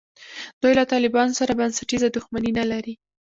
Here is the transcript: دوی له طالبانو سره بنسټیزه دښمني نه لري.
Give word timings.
دوی 0.61 0.73
له 0.79 0.83
طالبانو 0.91 1.37
سره 1.39 1.57
بنسټیزه 1.59 2.07
دښمني 2.15 2.51
نه 2.59 2.65
لري. 2.71 2.93